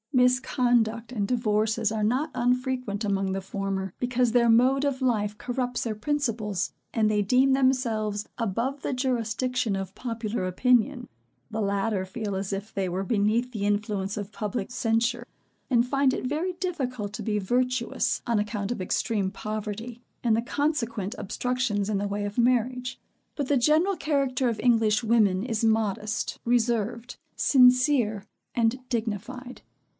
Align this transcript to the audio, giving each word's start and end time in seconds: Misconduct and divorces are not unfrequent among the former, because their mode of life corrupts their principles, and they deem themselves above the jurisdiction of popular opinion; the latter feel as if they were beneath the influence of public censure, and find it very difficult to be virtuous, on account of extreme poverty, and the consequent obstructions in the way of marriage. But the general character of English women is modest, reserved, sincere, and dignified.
Misconduct 0.13 1.11
and 1.11 1.27
divorces 1.27 1.91
are 1.91 2.03
not 2.03 2.31
unfrequent 2.33 3.05
among 3.05 3.31
the 3.31 3.41
former, 3.41 3.93
because 3.99 4.31
their 4.31 4.49
mode 4.49 4.83
of 4.83 5.01
life 5.01 5.37
corrupts 5.37 5.83
their 5.83 5.95
principles, 5.95 6.73
and 6.93 7.09
they 7.09 7.21
deem 7.21 7.53
themselves 7.53 8.27
above 8.37 8.81
the 8.81 8.93
jurisdiction 8.93 9.75
of 9.75 9.95
popular 9.95 10.45
opinion; 10.45 11.07
the 11.51 11.61
latter 11.61 12.03
feel 12.03 12.35
as 12.35 12.51
if 12.51 12.73
they 12.73 12.89
were 12.89 13.03
beneath 13.03 13.51
the 13.51 13.65
influence 13.65 14.17
of 14.17 14.31
public 14.31 14.71
censure, 14.71 15.25
and 15.69 15.87
find 15.87 16.13
it 16.15 16.25
very 16.25 16.53
difficult 16.53 17.13
to 17.13 17.23
be 17.23 17.39
virtuous, 17.39 18.21
on 18.27 18.37
account 18.37 18.71
of 18.71 18.81
extreme 18.81 19.31
poverty, 19.31 20.01
and 20.23 20.35
the 20.35 20.41
consequent 20.41 21.15
obstructions 21.17 21.89
in 21.89 21.97
the 21.99 22.07
way 22.07 22.25
of 22.25 22.37
marriage. 22.37 22.99
But 23.35 23.47
the 23.47 23.57
general 23.57 23.95
character 23.95 24.49
of 24.49 24.59
English 24.59 25.03
women 25.03 25.43
is 25.43 25.63
modest, 25.63 26.39
reserved, 26.43 27.17
sincere, 27.35 28.25
and 28.55 28.79
dignified. 28.89 29.61